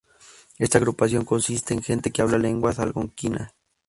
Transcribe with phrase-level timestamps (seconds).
[0.57, 3.51] Esta agrupación consiste en gente que habla lenguas algonquinas.